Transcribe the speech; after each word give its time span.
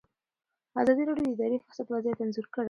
ازادي 0.81 1.03
راډیو 1.09 1.27
د 1.27 1.31
اداري 1.35 1.57
فساد 1.69 1.87
وضعیت 1.93 2.19
انځور 2.21 2.45
کړی. 2.53 2.59